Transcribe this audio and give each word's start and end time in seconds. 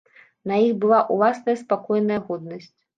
На 0.51 0.57
іх 0.69 0.73
была 0.81 1.03
ўласная 1.17 1.57
спакойная 1.63 2.21
годнасць. 2.27 2.71